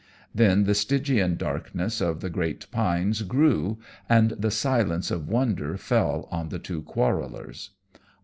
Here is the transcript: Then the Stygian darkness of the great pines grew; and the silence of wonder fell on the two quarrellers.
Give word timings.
Then 0.33 0.63
the 0.63 0.73
Stygian 0.73 1.35
darkness 1.35 2.01
of 2.01 2.21
the 2.21 2.31
great 2.31 2.65
pines 2.71 3.21
grew; 3.21 3.77
and 4.09 4.31
the 4.31 4.49
silence 4.49 5.11
of 5.11 5.29
wonder 5.29 5.77
fell 5.77 6.27
on 6.31 6.49
the 6.49 6.57
two 6.57 6.81
quarrellers. 6.81 7.69